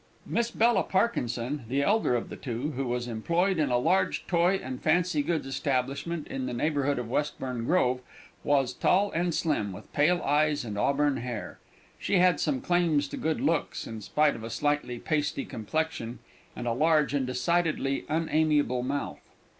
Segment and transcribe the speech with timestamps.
[0.25, 4.55] Miss Bella Parkinson, the elder of the two, who was employed in a large toy
[4.55, 8.01] and fancy goods establishment in the neighbourhood of Westbourne Grove,
[8.43, 11.59] was tall and slim, with pale eyes and auburn hair.
[11.99, 16.17] She had some claims to good looks, in spite of a slightly pasty complexion,
[16.55, 19.21] and a large and decidedly unamiable mouth.